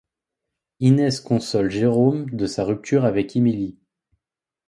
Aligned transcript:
Inès 0.79 1.19
console 1.21 1.69
Jérome 1.69 2.27
de 2.31 2.47
sa 2.47 2.63
rupture 2.63 3.05
avec 3.05 3.35
Émilie. 3.35 3.77